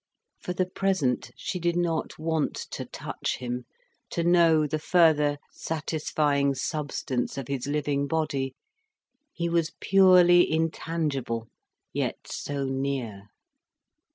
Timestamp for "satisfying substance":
5.51-7.37